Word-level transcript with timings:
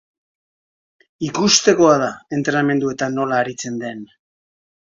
Ikustekoa 1.27 1.93
da 2.05 2.09
entrenamenduetan 2.39 3.17
nola 3.19 3.39
aritzen 3.43 3.81
den. 3.85 4.05